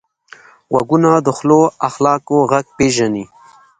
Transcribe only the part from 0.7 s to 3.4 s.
غوږونه د ښو اخلاقو غږ پېژني